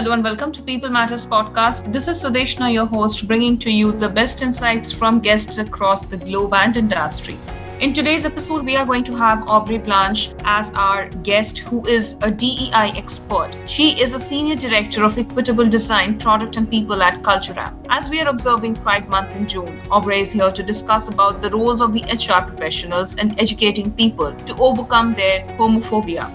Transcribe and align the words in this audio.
Hello 0.00 0.12
and 0.12 0.24
welcome 0.24 0.50
to 0.50 0.62
People 0.62 0.88
Matters 0.88 1.26
podcast. 1.26 1.92
This 1.92 2.08
is 2.08 2.24
Sudeshna, 2.24 2.72
your 2.72 2.86
host, 2.86 3.28
bringing 3.28 3.58
to 3.58 3.70
you 3.70 3.92
the 3.92 4.08
best 4.08 4.40
insights 4.40 4.90
from 4.90 5.20
guests 5.20 5.58
across 5.58 6.06
the 6.06 6.16
globe 6.16 6.54
and 6.54 6.74
industries. 6.74 7.52
In 7.80 7.92
today's 7.92 8.24
episode, 8.24 8.64
we 8.64 8.76
are 8.76 8.86
going 8.86 9.04
to 9.04 9.14
have 9.14 9.46
Aubrey 9.46 9.76
Blanche 9.76 10.30
as 10.42 10.70
our 10.70 11.10
guest, 11.28 11.58
who 11.58 11.86
is 11.86 12.16
a 12.22 12.30
DEI 12.30 12.94
expert. 12.96 13.54
She 13.66 14.00
is 14.00 14.14
a 14.14 14.18
senior 14.18 14.54
director 14.54 15.04
of 15.04 15.18
equitable 15.18 15.68
design, 15.68 16.18
product, 16.18 16.56
and 16.56 16.70
people 16.70 17.02
at 17.02 17.22
Culture 17.22 17.58
Amp. 17.58 17.86
As 17.90 18.08
we 18.08 18.22
are 18.22 18.28
observing 18.30 18.76
Pride 18.76 19.06
Month 19.10 19.36
in 19.36 19.46
June, 19.46 19.82
Aubrey 19.90 20.22
is 20.22 20.32
here 20.32 20.50
to 20.50 20.62
discuss 20.62 21.08
about 21.08 21.42
the 21.42 21.50
roles 21.50 21.82
of 21.82 21.92
the 21.92 22.04
HR 22.04 22.42
professionals 22.48 23.16
in 23.16 23.38
educating 23.38 23.92
people 23.92 24.32
to 24.32 24.56
overcome 24.56 25.12
their 25.12 25.40
homophobia. 25.58 26.30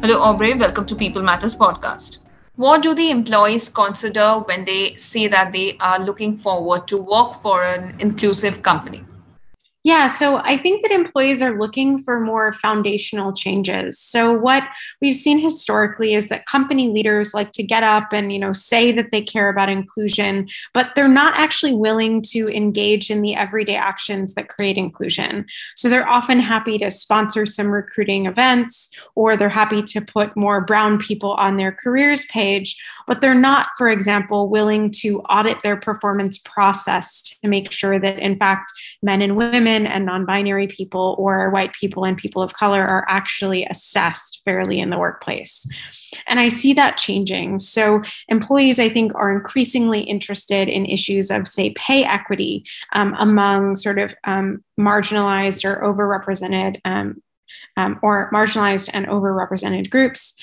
Hello, 0.00 0.20
Aubrey. 0.20 0.54
Welcome 0.54 0.84
to 0.86 0.96
People 0.96 1.22
Matters 1.22 1.54
podcast. 1.54 2.18
What 2.56 2.82
do 2.82 2.94
the 2.94 3.10
employees 3.10 3.68
consider 3.68 4.40
when 4.40 4.64
they 4.64 4.96
say 4.96 5.28
that 5.28 5.52
they 5.52 5.76
are 5.78 6.00
looking 6.00 6.36
forward 6.36 6.88
to 6.88 6.98
work 6.98 7.40
for 7.42 7.62
an 7.62 7.94
inclusive 8.00 8.60
company? 8.60 9.04
Yeah, 9.86 10.06
so 10.06 10.38
I 10.38 10.56
think 10.56 10.80
that 10.80 10.90
employees 10.90 11.42
are 11.42 11.60
looking 11.60 11.98
for 11.98 12.18
more 12.18 12.54
foundational 12.54 13.34
changes. 13.34 13.98
So 13.98 14.32
what 14.32 14.64
we've 15.02 15.14
seen 15.14 15.38
historically 15.38 16.14
is 16.14 16.28
that 16.28 16.46
company 16.46 16.88
leaders 16.88 17.34
like 17.34 17.52
to 17.52 17.62
get 17.62 17.82
up 17.82 18.08
and, 18.10 18.32
you 18.32 18.38
know, 18.38 18.54
say 18.54 18.92
that 18.92 19.10
they 19.10 19.20
care 19.20 19.50
about 19.50 19.68
inclusion, 19.68 20.48
but 20.72 20.94
they're 20.94 21.06
not 21.06 21.36
actually 21.36 21.74
willing 21.74 22.22
to 22.30 22.46
engage 22.48 23.10
in 23.10 23.20
the 23.20 23.34
everyday 23.34 23.76
actions 23.76 24.32
that 24.36 24.48
create 24.48 24.78
inclusion. 24.78 25.44
So 25.76 25.90
they're 25.90 26.08
often 26.08 26.40
happy 26.40 26.78
to 26.78 26.90
sponsor 26.90 27.44
some 27.44 27.68
recruiting 27.70 28.24
events 28.24 28.88
or 29.14 29.36
they're 29.36 29.50
happy 29.50 29.82
to 29.82 30.00
put 30.00 30.34
more 30.34 30.62
brown 30.62 30.98
people 30.98 31.32
on 31.34 31.58
their 31.58 31.72
careers 31.72 32.24
page, 32.26 32.74
but 33.06 33.20
they're 33.20 33.34
not, 33.34 33.66
for 33.76 33.88
example, 33.88 34.48
willing 34.48 34.90
to 34.92 35.20
audit 35.24 35.62
their 35.62 35.76
performance 35.76 36.38
process 36.38 37.20
to 37.20 37.48
make 37.48 37.70
sure 37.70 38.00
that 38.00 38.18
in 38.18 38.38
fact 38.38 38.72
men 39.02 39.20
and 39.20 39.36
women 39.36 39.73
women 39.74 39.90
and 39.90 40.06
non 40.06 40.24
binary 40.24 40.66
people 40.66 41.16
or 41.18 41.50
white 41.50 41.72
people 41.72 42.04
and 42.04 42.16
people 42.16 42.42
of 42.42 42.54
color 42.54 42.82
are 42.82 43.04
actually 43.08 43.64
assessed 43.66 44.42
fairly 44.44 44.80
in 44.80 44.90
the 44.90 44.98
workplace. 44.98 45.66
And 46.26 46.38
I 46.38 46.48
see 46.48 46.72
that 46.74 46.96
changing. 46.96 47.58
So, 47.58 48.02
employees, 48.28 48.78
I 48.78 48.88
think, 48.88 49.14
are 49.14 49.32
increasingly 49.32 50.00
interested 50.00 50.68
in 50.68 50.86
issues 50.86 51.30
of, 51.30 51.48
say, 51.48 51.70
pay 51.70 52.04
equity 52.04 52.64
um, 52.92 53.14
among 53.18 53.76
sort 53.76 53.98
of 53.98 54.14
um, 54.24 54.64
marginalized 54.78 55.64
or 55.64 55.82
overrepresented 55.82 56.80
um, 56.84 57.22
um 57.76 57.98
or 58.02 58.30
marginalized 58.32 58.90
and 58.92 59.06
overrepresented 59.06 59.90
groups. 59.90 60.34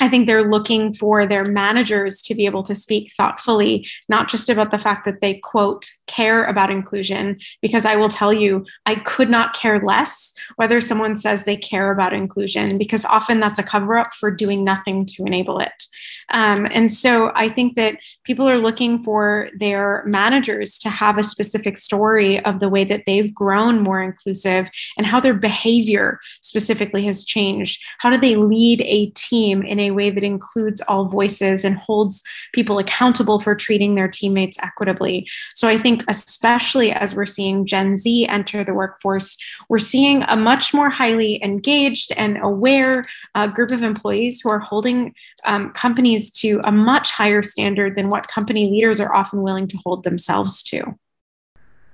I 0.00 0.08
think 0.08 0.26
they're 0.26 0.50
looking 0.50 0.92
for 0.92 1.26
their 1.26 1.44
managers 1.44 2.22
to 2.22 2.34
be 2.34 2.46
able 2.46 2.62
to 2.64 2.74
speak 2.74 3.12
thoughtfully, 3.16 3.86
not 4.08 4.28
just 4.28 4.48
about 4.48 4.70
the 4.70 4.78
fact 4.78 5.04
that 5.04 5.20
they, 5.20 5.34
quote, 5.34 5.90
care 6.06 6.44
about 6.44 6.70
inclusion, 6.70 7.38
because 7.60 7.84
I 7.84 7.96
will 7.96 8.08
tell 8.08 8.32
you, 8.32 8.64
I 8.86 8.94
could 8.94 9.28
not 9.28 9.54
care 9.54 9.80
less 9.80 10.32
whether 10.56 10.80
someone 10.80 11.16
says 11.16 11.44
they 11.44 11.56
care 11.56 11.90
about 11.90 12.14
inclusion, 12.14 12.78
because 12.78 13.04
often 13.04 13.40
that's 13.40 13.58
a 13.58 13.62
cover 13.62 13.98
up 13.98 14.12
for 14.12 14.30
doing 14.30 14.64
nothing 14.64 15.04
to 15.06 15.24
enable 15.24 15.58
it. 15.60 15.84
Um, 16.30 16.66
and 16.70 16.90
so 16.90 17.32
I 17.34 17.48
think 17.48 17.76
that 17.76 17.98
people 18.24 18.48
are 18.48 18.58
looking 18.58 19.02
for 19.02 19.50
their 19.58 20.02
managers 20.06 20.78
to 20.80 20.90
have 20.90 21.18
a 21.18 21.22
specific 21.22 21.76
story 21.76 22.42
of 22.44 22.60
the 22.60 22.68
way 22.68 22.84
that 22.84 23.04
they've 23.06 23.34
grown 23.34 23.82
more 23.82 24.02
inclusive 24.02 24.68
and 24.96 25.06
how 25.06 25.20
their 25.20 25.34
behavior 25.34 26.20
specifically 26.40 27.04
has 27.06 27.24
changed. 27.24 27.82
How 27.98 28.10
do 28.10 28.18
they 28.18 28.36
lead 28.36 28.82
a 28.82 29.06
team 29.10 29.62
in 29.62 29.78
a 29.78 29.87
way 29.90 30.10
that 30.10 30.24
includes 30.24 30.80
all 30.82 31.06
voices 31.06 31.64
and 31.64 31.76
holds 31.76 32.22
people 32.52 32.78
accountable 32.78 33.40
for 33.40 33.54
treating 33.54 33.94
their 33.94 34.08
teammates 34.08 34.58
equitably. 34.62 35.28
So 35.54 35.68
I 35.68 35.78
think, 35.78 36.04
especially 36.08 36.92
as 36.92 37.14
we're 37.14 37.26
seeing 37.26 37.66
Gen 37.66 37.96
Z 37.96 38.26
enter 38.26 38.64
the 38.64 38.74
workforce, 38.74 39.36
we're 39.68 39.78
seeing 39.78 40.22
a 40.24 40.36
much 40.36 40.72
more 40.72 40.90
highly 40.90 41.42
engaged 41.42 42.12
and 42.16 42.38
aware 42.42 43.02
uh, 43.34 43.46
group 43.46 43.70
of 43.70 43.82
employees 43.82 44.40
who 44.40 44.50
are 44.50 44.58
holding 44.58 45.14
um, 45.44 45.70
companies 45.72 46.30
to 46.30 46.60
a 46.64 46.72
much 46.72 47.10
higher 47.10 47.42
standard 47.42 47.96
than 47.96 48.10
what 48.10 48.28
company 48.28 48.70
leaders 48.70 49.00
are 49.00 49.14
often 49.14 49.42
willing 49.42 49.66
to 49.68 49.76
hold 49.78 50.04
themselves 50.04 50.62
to. 50.64 50.98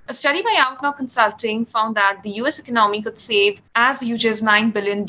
A 0.07 0.13
study 0.13 0.43
by 0.43 0.55
Outnow 0.59 0.95
Consulting 0.95 1.65
found 1.65 1.95
that 1.95 2.21
the 2.21 2.29
US 2.41 2.59
economy 2.59 3.01
could 3.01 3.17
save 3.17 3.59
as 3.73 3.99
huge 3.99 4.27
as 4.27 4.43
$9 4.43 4.71
billion 4.71 5.03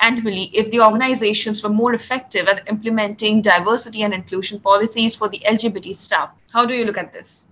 annually 0.00 0.50
if 0.52 0.72
the 0.72 0.80
organizations 0.80 1.62
were 1.62 1.68
more 1.68 1.94
effective 1.94 2.48
at 2.48 2.68
implementing 2.68 3.42
diversity 3.42 4.02
and 4.02 4.12
inclusion 4.12 4.58
policies 4.58 5.14
for 5.14 5.28
the 5.28 5.38
LGBT 5.48 5.94
staff. 5.94 6.30
How 6.52 6.66
do 6.66 6.74
you 6.74 6.84
look 6.84 6.98
at 6.98 7.12
this? 7.12 7.46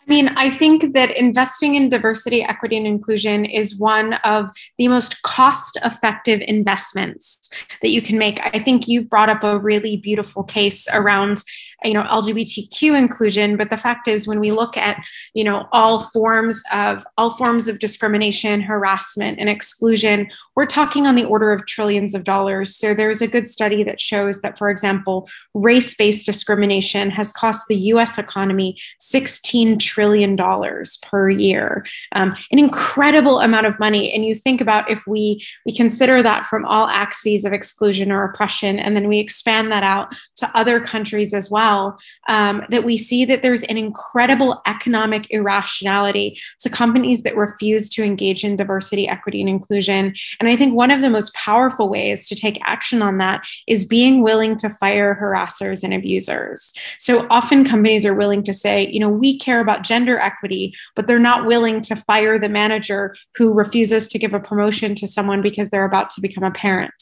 I 0.00 0.10
mean, 0.10 0.28
I 0.36 0.50
think 0.50 0.94
that 0.94 1.16
investing 1.16 1.74
in 1.74 1.88
diversity, 1.88 2.42
equity, 2.42 2.76
and 2.76 2.86
inclusion 2.86 3.44
is 3.44 3.76
one 3.76 4.14
of 4.24 4.50
the 4.78 4.86
most 4.86 5.22
cost 5.22 5.78
effective 5.84 6.40
investments 6.46 7.50
that 7.82 7.88
you 7.88 8.00
can 8.00 8.16
make. 8.16 8.40
I 8.40 8.60
think 8.60 8.86
you've 8.86 9.10
brought 9.10 9.28
up 9.28 9.42
a 9.42 9.58
really 9.58 9.96
beautiful 9.96 10.44
case 10.44 10.86
around 10.92 11.42
you 11.84 11.92
know 11.92 12.02
lgbtq 12.04 12.96
inclusion 12.96 13.56
but 13.56 13.70
the 13.70 13.76
fact 13.76 14.08
is 14.08 14.26
when 14.26 14.40
we 14.40 14.50
look 14.50 14.76
at 14.76 15.02
you 15.34 15.44
know 15.44 15.68
all 15.72 16.00
forms 16.00 16.62
of 16.72 17.04
all 17.18 17.30
forms 17.30 17.68
of 17.68 17.78
discrimination 17.78 18.60
harassment 18.60 19.38
and 19.38 19.48
exclusion 19.48 20.28
we're 20.54 20.66
talking 20.66 21.06
on 21.06 21.14
the 21.14 21.24
order 21.24 21.52
of 21.52 21.66
trillions 21.66 22.14
of 22.14 22.24
dollars. 22.24 22.74
So 22.76 22.94
there's 22.94 23.22
a 23.22 23.26
good 23.26 23.48
study 23.48 23.82
that 23.84 24.00
shows 24.00 24.40
that 24.40 24.58
for 24.58 24.70
example 24.70 25.28
race-based 25.54 26.24
discrimination 26.24 27.10
has 27.10 27.32
cost 27.32 27.68
the 27.68 27.76
us 27.76 28.18
economy 28.18 28.78
16 28.98 29.78
trillion 29.78 30.36
dollars 30.36 30.98
per 31.02 31.28
year. 31.28 31.84
Um, 32.12 32.36
an 32.50 32.58
incredible 32.58 33.40
amount 33.40 33.66
of 33.66 33.78
money. 33.78 34.12
And 34.12 34.24
you 34.24 34.34
think 34.34 34.60
about 34.60 34.90
if 34.90 35.06
we 35.06 35.44
we 35.64 35.74
consider 35.74 36.22
that 36.22 36.46
from 36.46 36.64
all 36.64 36.86
axes 36.88 37.44
of 37.44 37.52
exclusion 37.52 38.10
or 38.10 38.24
oppression 38.24 38.78
and 38.78 38.96
then 38.96 39.08
we 39.08 39.18
expand 39.18 39.70
that 39.70 39.82
out 39.82 40.14
to 40.36 40.50
other 40.56 40.80
countries 40.80 41.34
as 41.34 41.50
well 41.50 41.65
well 41.66 41.98
um, 42.28 42.62
that 42.70 42.84
we 42.84 42.96
see 42.96 43.24
that 43.24 43.42
there's 43.42 43.62
an 43.64 43.76
incredible 43.76 44.60
economic 44.66 45.26
irrationality 45.30 46.38
to 46.60 46.70
companies 46.70 47.22
that 47.22 47.36
refuse 47.36 47.88
to 47.90 48.04
engage 48.04 48.44
in 48.44 48.56
diversity, 48.56 49.08
equity, 49.08 49.40
and 49.40 49.48
inclusion. 49.48 50.14
And 50.40 50.48
I 50.48 50.56
think 50.56 50.74
one 50.74 50.90
of 50.90 51.00
the 51.00 51.10
most 51.10 51.34
powerful 51.34 51.88
ways 51.88 52.28
to 52.28 52.34
take 52.34 52.60
action 52.64 53.02
on 53.02 53.18
that 53.18 53.46
is 53.66 53.84
being 53.84 54.22
willing 54.22 54.56
to 54.56 54.70
fire 54.70 55.18
harassers 55.20 55.82
and 55.82 55.92
abusers. 55.92 56.72
So 56.98 57.26
often 57.30 57.64
companies 57.64 58.06
are 58.06 58.14
willing 58.14 58.42
to 58.44 58.54
say, 58.54 58.88
you 58.88 59.00
know, 59.00 59.08
we 59.08 59.38
care 59.38 59.60
about 59.60 59.82
gender 59.82 60.18
equity, 60.18 60.74
but 60.94 61.06
they're 61.06 61.18
not 61.18 61.46
willing 61.46 61.80
to 61.82 61.96
fire 61.96 62.38
the 62.38 62.48
manager 62.48 63.14
who 63.36 63.52
refuses 63.52 64.08
to 64.08 64.18
give 64.18 64.34
a 64.34 64.40
promotion 64.40 64.94
to 64.96 65.06
someone 65.06 65.42
because 65.42 65.70
they're 65.70 65.84
about 65.84 66.10
to 66.10 66.20
become 66.20 66.44
a 66.44 66.50
parent, 66.50 66.94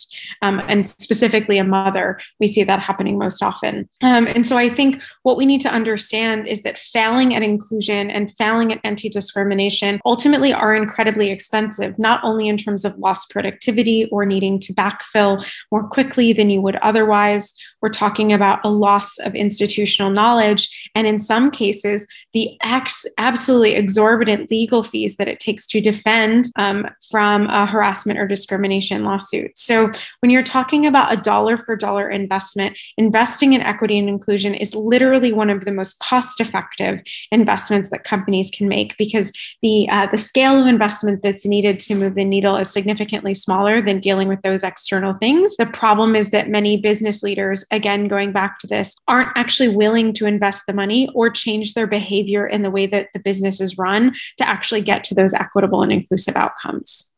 um, 0.42 0.60
and 0.68 0.86
specifically 0.86 1.58
a 1.58 1.64
mother. 1.64 2.18
We 2.40 2.48
see 2.48 2.64
that 2.64 2.80
happening 2.80 3.18
most 3.18 3.42
often. 3.42 3.88
Um, 4.02 4.26
and 4.28 4.46
so 4.46 4.53
so 4.54 4.58
I 4.58 4.68
think 4.68 5.02
what 5.24 5.36
we 5.36 5.46
need 5.46 5.62
to 5.62 5.68
understand 5.68 6.46
is 6.46 6.62
that 6.62 6.78
failing 6.78 7.34
at 7.34 7.42
inclusion 7.42 8.08
and 8.08 8.30
failing 8.30 8.70
at 8.70 8.78
anti 8.84 9.08
discrimination 9.08 10.00
ultimately 10.04 10.52
are 10.52 10.76
incredibly 10.76 11.30
expensive, 11.30 11.98
not 11.98 12.20
only 12.22 12.46
in 12.46 12.56
terms 12.56 12.84
of 12.84 12.96
lost 12.96 13.30
productivity 13.30 14.08
or 14.12 14.24
needing 14.24 14.60
to 14.60 14.72
backfill 14.72 15.44
more 15.72 15.88
quickly 15.88 16.32
than 16.32 16.50
you 16.50 16.60
would 16.60 16.76
otherwise. 16.76 17.52
We're 17.82 17.88
talking 17.88 18.32
about 18.32 18.60
a 18.64 18.68
loss 18.68 19.18
of 19.18 19.34
institutional 19.34 20.12
knowledge. 20.12 20.88
And 20.94 21.08
in 21.08 21.18
some 21.18 21.50
cases, 21.50 22.06
the 22.34 22.58
ex- 22.62 23.06
absolutely 23.16 23.74
exorbitant 23.74 24.50
legal 24.50 24.82
fees 24.82 25.16
that 25.16 25.28
it 25.28 25.40
takes 25.40 25.66
to 25.68 25.80
defend 25.80 26.46
um, 26.56 26.86
from 27.10 27.46
a 27.46 27.64
harassment 27.64 28.18
or 28.18 28.26
discrimination 28.26 29.04
lawsuit. 29.04 29.56
So 29.56 29.90
when 30.18 30.30
you're 30.30 30.42
talking 30.42 30.84
about 30.84 31.12
a 31.12 31.16
dollar 31.16 31.56
for 31.56 31.76
dollar 31.76 32.10
investment, 32.10 32.76
investing 32.98 33.52
in 33.52 33.60
equity 33.60 33.98
and 33.98 34.08
inclusion 34.08 34.52
is 34.52 34.74
literally 34.74 35.32
one 35.32 35.48
of 35.48 35.64
the 35.64 35.72
most 35.72 36.00
cost 36.00 36.40
effective 36.40 37.00
investments 37.30 37.90
that 37.90 38.02
companies 38.02 38.50
can 38.50 38.68
make 38.68 38.96
because 38.98 39.32
the, 39.62 39.88
uh, 39.88 40.08
the 40.10 40.18
scale 40.18 40.60
of 40.60 40.66
investment 40.66 41.22
that's 41.22 41.46
needed 41.46 41.78
to 41.78 41.94
move 41.94 42.16
the 42.16 42.24
needle 42.24 42.56
is 42.56 42.68
significantly 42.68 43.32
smaller 43.32 43.80
than 43.80 44.00
dealing 44.00 44.26
with 44.26 44.42
those 44.42 44.64
external 44.64 45.14
things. 45.14 45.56
The 45.56 45.66
problem 45.66 46.16
is 46.16 46.30
that 46.30 46.48
many 46.48 46.76
business 46.76 47.22
leaders, 47.22 47.64
again, 47.70 48.08
going 48.08 48.32
back 48.32 48.58
to 48.58 48.66
this, 48.66 48.96
aren't 49.06 49.30
actually 49.36 49.68
willing 49.68 50.12
to 50.14 50.26
invest 50.26 50.64
the 50.66 50.72
money 50.72 51.08
or 51.14 51.30
change 51.30 51.74
their 51.74 51.86
behavior 51.86 52.23
in 52.46 52.62
the 52.62 52.70
way 52.70 52.86
that 52.86 53.08
the 53.12 53.20
business 53.20 53.60
is 53.60 53.78
run 53.78 54.14
to 54.38 54.48
actually 54.48 54.80
get 54.80 55.04
to 55.04 55.14
those 55.14 55.34
equitable 55.34 55.82
and 55.82 55.92
inclusive 55.92 56.36
outcomes. 56.36 57.10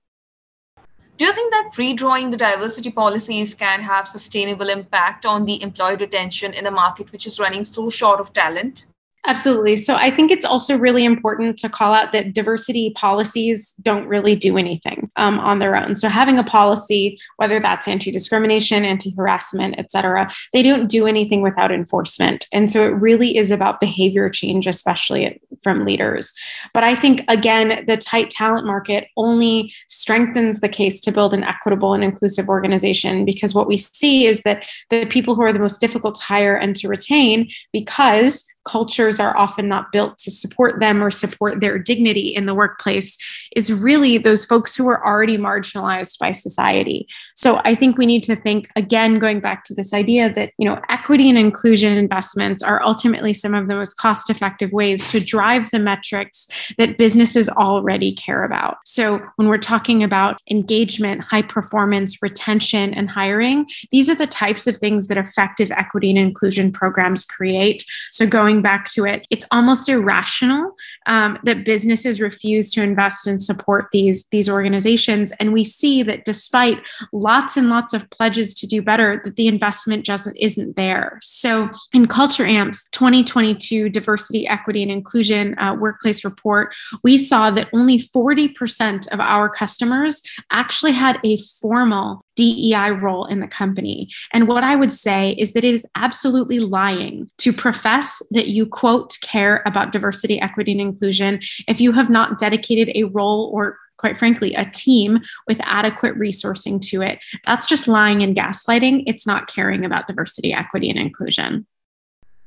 Do 1.17 1.25
you 1.25 1.33
think 1.33 1.51
that 1.51 1.71
redrawing 1.75 2.31
the 2.31 2.37
diversity 2.37 2.91
policies 2.91 3.55
can 3.55 3.81
have 3.81 4.07
sustainable 4.07 4.69
impact 4.69 5.25
on 5.25 5.47
the 5.47 5.63
employee 5.63 5.97
retention 5.97 6.53
in 6.53 6.67
a 6.67 6.71
market 6.71 7.11
which 7.11 7.27
is 7.27 7.41
running 7.41 7.65
so 7.65 7.89
short 7.89 8.21
of 8.21 8.35
talent? 8.35 8.87
Absolutely. 9.29 9.77
So 9.77 9.97
I 9.97 10.11
think 10.11 10.31
it's 10.31 10.45
also 10.45 10.79
really 10.79 11.05
important 11.05 11.59
to 11.59 11.69
call 11.69 11.93
out 11.93 12.13
that 12.13 12.33
diversity 12.33 12.91
policies 12.91 13.75
don't 13.83 14.07
really 14.07 14.37
do 14.37 14.57
anything 14.57 15.11
um, 15.17 15.41
on 15.41 15.59
their 15.59 15.75
own. 15.75 15.97
So 15.97 16.09
having 16.09 16.39
a 16.39 16.45
policy, 16.45 17.19
whether 17.37 17.59
that's 17.59 17.89
anti-discrimination, 17.89 18.85
anti-harassment, 18.85 19.75
et 19.79 19.91
cetera, 19.91 20.31
they 20.53 20.63
don't 20.63 20.87
do 20.87 21.09
anything 21.09 21.43
without 21.43 21.73
enforcement. 21.73 22.47
And 22.53 22.71
so 22.71 22.85
it 22.85 22.91
really 22.91 23.37
is 23.37 23.51
about 23.51 23.81
behavior 23.81 24.31
change, 24.31 24.69
especially 24.69 25.41
from 25.61 25.85
leaders. 25.85 26.33
But 26.73 26.85
I 26.85 26.95
think 26.95 27.25
again, 27.27 27.85
the 27.89 27.97
tight 27.97 28.31
talent 28.31 28.65
market 28.65 29.09
only 29.17 29.75
strengthens 29.89 30.61
the 30.61 30.69
case 30.69 31.01
to 31.01 31.11
build 31.11 31.35
an 31.35 31.43
equitable 31.43 31.95
and 31.95 32.05
inclusive 32.05 32.49
organization 32.49 33.25
because 33.25 33.55
what 33.55 33.67
we 33.67 33.77
see 33.77 34.27
is 34.27 34.43
that 34.43 34.69
the 34.91 35.05
people 35.07 35.35
who 35.35 35.43
are 35.43 35.53
the 35.53 35.59
most 35.59 35.81
difficult 35.81 36.15
to 36.15 36.23
hire 36.23 36.55
and 36.55 36.77
to 36.77 36.87
retain 36.87 37.51
because 37.73 38.45
cultures 38.65 39.16
are 39.21 39.37
often 39.37 39.69
not 39.69 39.93
built 39.93 40.19
to 40.19 40.31
support 40.31 40.81
them 40.81 41.03
or 41.03 41.11
support 41.11 41.61
their 41.61 41.79
dignity 41.79 42.35
in 42.35 42.47
the 42.47 42.55
workplace 42.55 43.17
is 43.55 43.73
really 43.73 44.19
those 44.19 44.45
folks 44.45 44.77
who 44.77 44.89
are 44.89 45.05
already 45.07 45.39
marginalized 45.39 46.19
by 46.19 46.33
society. 46.33 47.09
So 47.35 47.61
I 47.65 47.75
think 47.75 47.99
we 47.99 48.07
need 48.07 48.23
to 48.25 48.37
think 48.37 48.69
again 48.77 49.19
going 49.19 49.41
back 49.41 49.65
to 49.65 49.75
this 49.75 49.93
idea 49.95 50.33
that, 50.33 50.53
you 50.59 50.69
know, 50.69 50.81
equity 50.89 51.29
and 51.29 51.39
inclusion 51.39 51.97
investments 51.97 52.63
are 52.63 52.83
ultimately 52.83 53.33
some 53.33 53.55
of 53.55 53.69
the 53.69 53.75
most 53.75 53.97
cost-effective 53.97 54.73
ways 54.73 55.09
to 55.11 55.21
drive 55.21 55.71
the 55.71 55.79
metrics 55.79 56.47
that 56.79 56.99
businesses 56.99 57.49
already 57.49 58.13
care 58.13 58.45
about. 58.45 58.79
So 58.85 59.21
when 59.37 59.49
we're 59.49 59.59
talking 59.59 60.03
about 60.03 60.41
engagement, 60.51 61.23
high 61.23 61.43
performance, 61.43 62.23
retention 62.23 62.95
and 62.95 63.09
hiring, 63.09 63.67
these 63.91 64.11
are 64.11 64.15
the 64.15 64.27
types 64.27 64.67
of 64.67 64.77
things 64.77 65.09
that 65.09 65.17
effective 65.17 65.71
equity 65.71 66.11
and 66.11 66.19
inclusion 66.19 66.73
programs 66.73 67.25
create. 67.25 67.85
So 68.11 68.27
going 68.27 68.63
back 68.63 68.89
to 68.91 69.06
it, 69.07 69.27
it's 69.31 69.47
almost 69.51 69.89
irrational 69.89 70.73
um, 71.07 71.39
that 71.45 71.65
businesses 71.65 72.21
refuse 72.21 72.71
to 72.73 72.83
invest 72.83 73.27
and 73.27 73.41
support 73.41 73.87
these 73.93 74.27
these 74.31 74.49
organizations, 74.49 75.33
and 75.41 75.53
we 75.53 75.65
see 75.65 76.03
that 76.03 76.25
despite 76.25 76.81
lots 77.13 77.57
and 77.57 77.71
lots 77.71 77.93
of 77.93 78.09
pledges 78.11 78.55
to 78.55 78.67
do 78.67 78.83
better, 78.83 79.21
that 79.25 79.37
the 79.37 79.47
investment 79.47 80.05
just 80.05 80.29
isn't 80.37 80.77
there. 80.77 81.19
So, 81.23 81.71
in 81.93 82.07
Culture 82.07 82.45
Amp's 82.45 82.87
2022 82.93 83.89
Diversity, 83.89 84.47
Equity, 84.47 84.83
and 84.83 84.91
Inclusion 84.91 85.59
uh, 85.59 85.75
Workplace 85.79 86.25
Report, 86.25 86.75
we 87.03 87.17
saw 87.17 87.51
that 87.51 87.69
only 87.73 87.99
40% 87.99 89.09
of 89.09 89.21
our 89.21 89.49
customers 89.49 90.21
actually 90.51 90.93
had 90.93 91.19
a 91.25 91.39
formal 91.61 92.26
DEI 92.37 92.91
role 92.91 93.27
in 93.27 93.41
the 93.41 93.49
company. 93.49 94.09
And 94.33 94.47
what 94.47 94.63
I 94.63 94.77
would 94.77 94.93
say 94.93 95.33
is 95.33 95.53
that 95.53 95.65
it 95.65 95.75
is 95.75 95.87
absolutely 95.95 96.61
lying 96.61 97.29
to 97.39 97.53
profess 97.53 98.23
that 98.31 98.49
you, 98.49 98.67
quote, 98.67 99.19
care 99.23 99.63
about 99.67 99.93
diversity, 99.93 100.41
equity, 100.41 100.73
and 100.73 100.81
inclusion 100.81 101.41
if 101.67 101.81
you 101.81 101.93
have 101.93 102.11
not 102.11 102.39
dedicated 102.39 102.91
a 102.95 103.05
role 103.05 103.51
or 103.53 103.79
quite 103.99 104.19
frankly, 104.19 104.55
a 104.55 104.71
team 104.71 105.19
with 105.49 105.59
adequate 105.63 106.15
resourcing 106.19 106.79
to 106.81 107.01
it. 107.01 107.19
That's 107.47 107.67
just 107.67 107.89
lying 107.89 108.23
and 108.23 108.37
gaslighting. 108.37 109.05
It's 109.07 109.27
not 109.27 109.49
caring 109.49 109.87
about 109.87 110.07
diversity, 110.07 110.53
equity, 110.53 110.91
and 110.91 110.99
inclusion. 110.99 111.67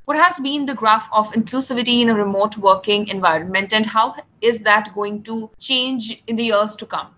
What 0.06 0.18
has 0.18 0.40
been 0.40 0.66
the 0.66 0.74
graph 0.74 1.08
of 1.12 1.32
inclusivity 1.34 2.02
in 2.02 2.10
a 2.10 2.16
remote 2.16 2.58
working 2.58 3.08
environment, 3.08 3.74
and 3.74 3.86
how 3.86 4.16
is 4.42 4.60
that 4.62 4.94
going 4.96 5.24
to 5.24 5.52
change 5.60 6.24
in 6.26 6.36
the 6.36 6.46
years 6.46 6.76
to 6.78 6.86
come? 6.86 7.14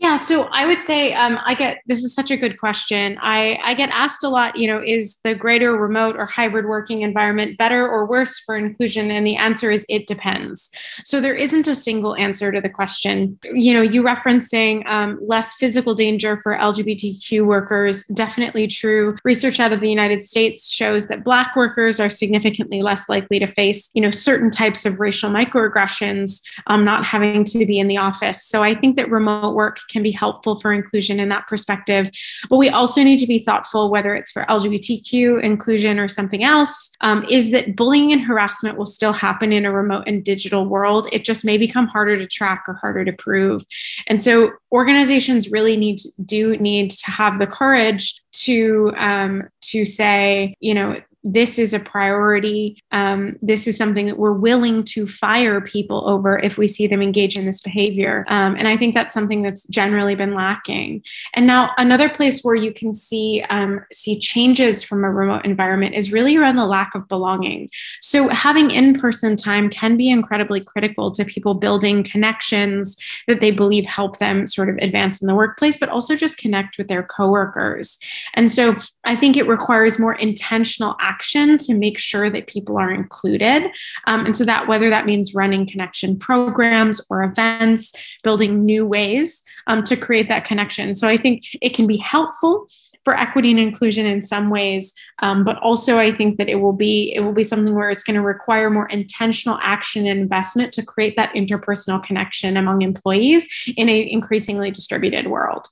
Yeah, 0.00 0.16
so 0.16 0.48
I 0.50 0.64
would 0.64 0.80
say 0.80 1.12
um, 1.12 1.38
I 1.44 1.52
get 1.52 1.82
this 1.86 2.02
is 2.02 2.14
such 2.14 2.30
a 2.30 2.36
good 2.38 2.58
question. 2.58 3.18
I, 3.20 3.60
I 3.62 3.74
get 3.74 3.90
asked 3.90 4.24
a 4.24 4.30
lot, 4.30 4.56
you 4.56 4.66
know, 4.66 4.82
is 4.82 5.18
the 5.24 5.34
greater 5.34 5.76
remote 5.76 6.16
or 6.16 6.24
hybrid 6.24 6.64
working 6.64 7.02
environment 7.02 7.58
better 7.58 7.86
or 7.86 8.06
worse 8.06 8.38
for 8.38 8.56
inclusion? 8.56 9.10
And 9.10 9.26
the 9.26 9.36
answer 9.36 9.70
is 9.70 9.84
it 9.90 10.06
depends. 10.06 10.70
So 11.04 11.20
there 11.20 11.34
isn't 11.34 11.68
a 11.68 11.74
single 11.74 12.16
answer 12.16 12.50
to 12.50 12.62
the 12.62 12.70
question. 12.70 13.38
You 13.52 13.74
know, 13.74 13.82
you 13.82 14.02
referencing 14.02 14.86
um, 14.86 15.18
less 15.20 15.52
physical 15.56 15.94
danger 15.94 16.38
for 16.38 16.56
LGBTQ 16.56 17.44
workers, 17.44 18.02
definitely 18.06 18.68
true. 18.68 19.18
Research 19.22 19.60
out 19.60 19.74
of 19.74 19.80
the 19.80 19.90
United 19.90 20.22
States 20.22 20.70
shows 20.70 21.08
that 21.08 21.24
Black 21.24 21.54
workers 21.56 22.00
are 22.00 22.08
significantly 22.08 22.80
less 22.80 23.10
likely 23.10 23.38
to 23.38 23.46
face, 23.46 23.90
you 23.92 24.00
know, 24.00 24.10
certain 24.10 24.50
types 24.50 24.86
of 24.86 24.98
racial 24.98 25.30
microaggressions, 25.30 26.40
um, 26.68 26.86
not 26.86 27.04
having 27.04 27.44
to 27.44 27.66
be 27.66 27.78
in 27.78 27.86
the 27.86 27.98
office. 27.98 28.42
So 28.42 28.62
I 28.62 28.74
think 28.74 28.96
that 28.96 29.10
remote 29.10 29.54
work 29.54 29.78
can 29.90 30.02
be 30.02 30.10
helpful 30.10 30.58
for 30.60 30.72
inclusion 30.72 31.20
in 31.20 31.28
that 31.28 31.46
perspective. 31.48 32.10
But 32.48 32.56
we 32.56 32.68
also 32.68 33.02
need 33.02 33.18
to 33.18 33.26
be 33.26 33.38
thoughtful, 33.38 33.90
whether 33.90 34.14
it's 34.14 34.30
for 34.30 34.44
LGBTQ 34.44 35.42
inclusion 35.42 35.98
or 35.98 36.08
something 36.08 36.44
else, 36.44 36.90
um, 37.00 37.24
is 37.30 37.50
that 37.50 37.76
bullying 37.76 38.12
and 38.12 38.22
harassment 38.22 38.78
will 38.78 38.86
still 38.86 39.12
happen 39.12 39.52
in 39.52 39.64
a 39.64 39.72
remote 39.72 40.04
and 40.06 40.24
digital 40.24 40.66
world. 40.66 41.08
It 41.12 41.24
just 41.24 41.44
may 41.44 41.58
become 41.58 41.86
harder 41.86 42.16
to 42.16 42.26
track 42.26 42.64
or 42.68 42.74
harder 42.74 43.04
to 43.04 43.12
prove. 43.12 43.64
And 44.06 44.22
so 44.22 44.52
organizations 44.72 45.50
really 45.50 45.76
need 45.76 46.00
do 46.24 46.56
need 46.58 46.90
to 46.92 47.10
have 47.10 47.38
the 47.38 47.46
courage 47.46 48.20
to 48.32 48.92
um, 48.96 49.42
to 49.62 49.84
say, 49.84 50.54
you 50.60 50.74
know, 50.74 50.94
this 51.22 51.58
is 51.58 51.74
a 51.74 51.80
priority. 51.80 52.82
Um, 52.92 53.36
this 53.42 53.66
is 53.66 53.76
something 53.76 54.06
that 54.06 54.18
we're 54.18 54.32
willing 54.32 54.84
to 54.84 55.06
fire 55.06 55.60
people 55.60 56.08
over 56.08 56.38
if 56.38 56.56
we 56.56 56.66
see 56.66 56.86
them 56.86 57.02
engage 57.02 57.36
in 57.36 57.44
this 57.44 57.60
behavior. 57.60 58.24
Um, 58.28 58.56
and 58.56 58.66
I 58.66 58.76
think 58.76 58.94
that's 58.94 59.12
something 59.12 59.42
that's 59.42 59.66
generally 59.68 60.14
been 60.14 60.34
lacking. 60.34 61.02
And 61.34 61.46
now 61.46 61.70
another 61.76 62.08
place 62.08 62.42
where 62.42 62.54
you 62.54 62.72
can 62.72 62.94
see 62.94 63.44
um, 63.50 63.84
see 63.92 64.18
changes 64.18 64.82
from 64.82 65.04
a 65.04 65.10
remote 65.10 65.44
environment 65.44 65.94
is 65.94 66.10
really 66.10 66.36
around 66.36 66.56
the 66.56 66.66
lack 66.66 66.94
of 66.94 67.06
belonging. 67.08 67.68
So 68.00 68.28
having 68.30 68.70
in-person 68.70 69.36
time 69.36 69.68
can 69.68 69.96
be 69.96 70.08
incredibly 70.08 70.62
critical 70.62 71.10
to 71.12 71.24
people 71.24 71.54
building 71.54 72.02
connections 72.02 72.96
that 73.28 73.40
they 73.40 73.50
believe 73.50 73.84
help 73.84 74.18
them 74.18 74.46
sort 74.46 74.70
of 74.70 74.76
advance 74.78 75.20
in 75.20 75.26
the 75.26 75.34
workplace, 75.34 75.76
but 75.76 75.90
also 75.90 76.16
just 76.16 76.38
connect 76.38 76.78
with 76.78 76.88
their 76.88 77.02
coworkers. 77.02 77.98
And 78.34 78.50
so 78.50 78.76
I 79.04 79.16
think 79.16 79.36
it 79.36 79.46
requires 79.46 79.98
more 79.98 80.14
intentional 80.14 80.96
action 80.98 81.09
to 81.18 81.74
make 81.74 81.98
sure 81.98 82.30
that 82.30 82.46
people 82.46 82.78
are 82.78 82.92
included. 82.92 83.64
Um, 84.06 84.26
and 84.26 84.36
so 84.36 84.44
that 84.44 84.68
whether 84.68 84.90
that 84.90 85.06
means 85.06 85.34
running 85.34 85.66
connection 85.66 86.18
programs 86.18 87.00
or 87.10 87.22
events, 87.22 87.92
building 88.22 88.64
new 88.64 88.86
ways 88.86 89.42
um, 89.66 89.82
to 89.84 89.96
create 89.96 90.28
that 90.28 90.44
connection. 90.44 90.94
So 90.94 91.08
I 91.08 91.16
think 91.16 91.44
it 91.60 91.74
can 91.74 91.86
be 91.86 91.96
helpful 91.96 92.68
for 93.04 93.18
equity 93.18 93.50
and 93.50 93.58
inclusion 93.58 94.04
in 94.06 94.20
some 94.20 94.50
ways 94.50 94.92
um, 95.20 95.42
but 95.42 95.56
also 95.58 95.98
i 95.98 96.12
think 96.12 96.36
that 96.36 96.48
it 96.50 96.56
will 96.56 96.72
be 96.72 97.14
it 97.14 97.20
will 97.20 97.32
be 97.32 97.42
something 97.42 97.74
where 97.74 97.90
it's 97.90 98.04
going 98.04 98.14
to 98.14 98.22
require 98.22 98.68
more 98.68 98.86
intentional 98.88 99.58
action 99.62 100.06
and 100.06 100.20
investment 100.20 100.72
to 100.72 100.84
create 100.84 101.16
that 101.16 101.32
interpersonal 101.34 102.02
connection 102.02 102.58
among 102.58 102.82
employees 102.82 103.48
in 103.76 103.88
an 103.88 104.08
increasingly 104.08 104.70
distributed 104.70 105.28
world 105.28 105.66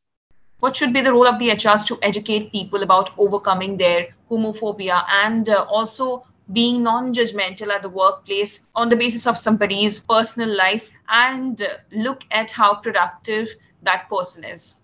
what 0.61 0.75
should 0.77 0.93
be 0.93 1.01
the 1.01 1.13
role 1.13 1.27
of 1.27 1.39
the 1.39 1.51
HRs 1.51 1.87
to 1.87 1.99
educate 2.03 2.53
people 2.53 2.83
about 2.83 3.11
overcoming 3.19 3.77
their 3.77 4.09
homophobia 4.31 5.05
and 5.09 5.49
uh, 5.49 5.65
also 5.69 6.23
being 6.53 6.83
non-judgmental 6.83 7.69
at 7.69 7.83
the 7.83 7.89
workplace 7.89 8.61
on 8.75 8.89
the 8.89 8.97
basis 8.97 9.27
of 9.27 9.37
somebody's 9.37 10.03
personal 10.05 10.55
life 10.57 10.91
and 11.09 11.63
uh, 11.63 11.69
look 11.93 12.25
at 12.31 12.51
how 12.51 12.75
productive 12.75 13.49
that 13.83 14.09
person 14.09 14.45
is 14.45 14.77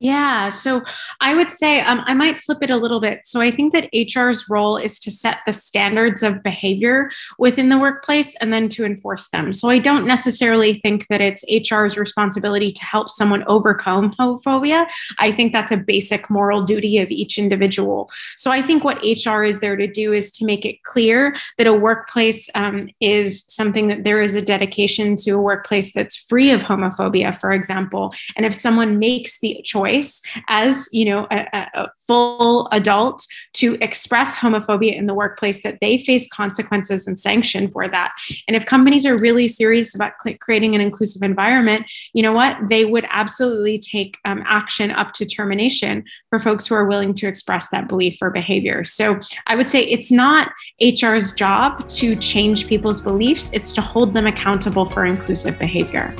yeah. 0.00 0.48
So 0.48 0.82
I 1.20 1.34
would 1.34 1.50
say 1.50 1.80
um, 1.80 2.02
I 2.04 2.14
might 2.14 2.38
flip 2.38 2.58
it 2.62 2.70
a 2.70 2.76
little 2.76 3.00
bit. 3.00 3.22
So 3.24 3.40
I 3.40 3.50
think 3.50 3.72
that 3.72 3.88
HR's 3.92 4.48
role 4.48 4.76
is 4.76 4.96
to 5.00 5.10
set 5.10 5.38
the 5.44 5.52
standards 5.52 6.22
of 6.22 6.40
behavior 6.44 7.10
within 7.36 7.68
the 7.68 7.78
workplace 7.78 8.36
and 8.36 8.52
then 8.52 8.68
to 8.70 8.84
enforce 8.84 9.28
them. 9.30 9.52
So 9.52 9.68
I 9.68 9.80
don't 9.80 10.06
necessarily 10.06 10.78
think 10.80 11.08
that 11.08 11.20
it's 11.20 11.44
HR's 11.50 11.98
responsibility 11.98 12.70
to 12.70 12.84
help 12.84 13.10
someone 13.10 13.42
overcome 13.48 14.10
homophobia. 14.10 14.86
I 15.18 15.32
think 15.32 15.52
that's 15.52 15.72
a 15.72 15.76
basic 15.76 16.30
moral 16.30 16.62
duty 16.62 16.98
of 16.98 17.10
each 17.10 17.36
individual. 17.36 18.08
So 18.36 18.52
I 18.52 18.62
think 18.62 18.84
what 18.84 19.02
HR 19.02 19.42
is 19.42 19.58
there 19.58 19.74
to 19.74 19.88
do 19.88 20.12
is 20.12 20.30
to 20.32 20.44
make 20.44 20.64
it 20.64 20.84
clear 20.84 21.34
that 21.56 21.66
a 21.66 21.74
workplace 21.74 22.48
um, 22.54 22.88
is 23.00 23.44
something 23.48 23.88
that 23.88 24.04
there 24.04 24.22
is 24.22 24.36
a 24.36 24.42
dedication 24.42 25.16
to 25.16 25.32
a 25.32 25.42
workplace 25.42 25.92
that's 25.92 26.16
free 26.16 26.52
of 26.52 26.62
homophobia, 26.62 27.38
for 27.40 27.50
example. 27.50 28.14
And 28.36 28.46
if 28.46 28.54
someone 28.54 29.00
makes 29.00 29.40
the 29.40 29.60
choice, 29.64 29.87
choice 29.88 30.22
as 30.48 30.88
you 30.92 31.04
know 31.04 31.26
a, 31.30 31.46
a, 31.74 31.88
full 32.06 32.68
adult 32.72 33.26
to 33.52 33.76
express 33.82 34.34
homophobia 34.34 34.94
in 34.94 35.04
the 35.04 35.12
workplace 35.12 35.62
that 35.62 35.76
they 35.82 35.98
face 35.98 36.26
consequences 36.32 37.06
and 37.06 37.18
sanction 37.18 37.70
for 37.70 37.86
that. 37.86 38.12
And 38.46 38.56
if 38.56 38.64
companies 38.64 39.04
are 39.04 39.18
really 39.18 39.46
serious 39.46 39.94
about 39.94 40.12
creating 40.40 40.74
an 40.74 40.80
inclusive 40.80 41.22
environment 41.22 41.84
you 42.14 42.22
know 42.22 42.32
what? 42.32 42.56
They 42.68 42.84
would 42.84 43.06
absolutely 43.10 43.78
take 43.78 44.18
um, 44.24 44.42
action 44.46 44.90
up 44.90 45.12
to 45.14 45.26
termination 45.26 46.04
for 46.30 46.38
folks 46.38 46.66
who 46.66 46.74
are 46.74 46.86
willing 46.86 47.14
to 47.14 47.26
express 47.26 47.68
that 47.70 47.88
belief 47.88 48.18
or 48.20 48.30
behavior. 48.30 48.84
So 48.84 49.20
i 49.46 49.54
would 49.54 49.68
say 49.68 49.84
it's 49.84 50.10
not 50.10 50.50
hr's 50.80 51.32
job 51.32 51.88
to 51.90 52.16
change 52.16 52.66
people's 52.66 53.00
beliefs. 53.00 53.52
It's 53.52 53.72
to 53.74 53.80
hold 53.80 54.14
them 54.14 54.26
accountable 54.26 54.86
for 54.86 55.04
inclusive 55.04 55.58
behavior 55.58 56.14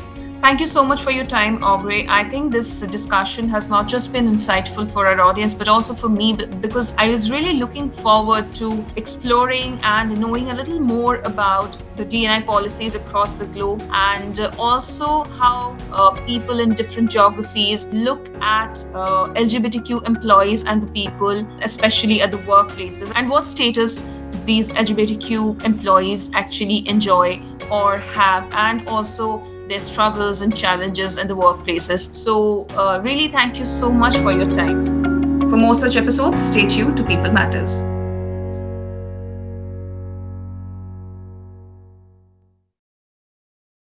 Thank 0.48 0.60
you 0.60 0.66
so 0.66 0.82
much 0.82 1.02
for 1.02 1.10
your 1.10 1.26
time, 1.26 1.62
Aubrey. 1.62 2.06
I 2.08 2.26
think 2.26 2.52
this 2.52 2.80
discussion 2.80 3.50
has 3.50 3.68
not 3.68 3.86
just 3.86 4.14
been 4.14 4.24
insightful 4.24 4.90
for 4.90 5.06
our 5.06 5.20
audience, 5.20 5.52
but 5.52 5.68
also 5.68 5.92
for 5.92 6.08
me 6.08 6.32
because 6.32 6.94
I 6.96 7.10
was 7.10 7.30
really 7.30 7.52
looking 7.52 7.90
forward 7.90 8.54
to 8.54 8.82
exploring 8.96 9.78
and 9.82 10.18
knowing 10.18 10.48
a 10.48 10.54
little 10.54 10.80
more 10.80 11.16
about 11.26 11.76
the 11.98 12.06
DNI 12.06 12.46
policies 12.46 12.94
across 12.94 13.34
the 13.34 13.44
globe 13.44 13.82
and 13.92 14.40
also 14.58 15.24
how 15.24 15.76
uh, 15.92 16.12
people 16.24 16.60
in 16.60 16.72
different 16.74 17.10
geographies 17.10 17.86
look 17.88 18.30
at 18.40 18.82
uh, 18.94 19.28
LGBTQ 19.34 20.06
employees 20.06 20.64
and 20.64 20.82
the 20.82 20.90
people, 20.92 21.46
especially 21.60 22.22
at 22.22 22.30
the 22.30 22.38
workplaces, 22.38 23.12
and 23.16 23.28
what 23.28 23.46
status 23.46 24.02
these 24.46 24.72
LGBTQ 24.72 25.62
employees 25.66 26.30
actually 26.32 26.88
enjoy 26.88 27.38
or 27.70 27.98
have, 27.98 28.50
and 28.54 28.88
also 28.88 29.42
their 29.68 29.80
struggles 29.80 30.42
and 30.42 30.56
challenges 30.56 31.18
in 31.18 31.28
the 31.28 31.36
workplaces. 31.36 32.14
So, 32.14 32.66
uh, 32.70 33.00
really, 33.02 33.28
thank 33.28 33.58
you 33.58 33.64
so 33.64 33.90
much 33.90 34.16
for 34.16 34.32
your 34.32 34.50
time. 34.52 35.48
For 35.50 35.56
more 35.56 35.74
such 35.74 35.96
episodes, 35.96 36.42
stay 36.42 36.66
tuned 36.66 36.96
to 36.96 37.04
People 37.04 37.32
Matters. 37.32 37.82